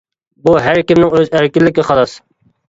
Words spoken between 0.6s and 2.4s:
ھەر كىمنىڭ ئۆز ئەركىنلىكى خالاس.